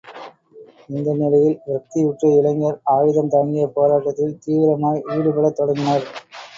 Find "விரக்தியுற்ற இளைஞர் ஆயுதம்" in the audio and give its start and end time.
1.65-3.31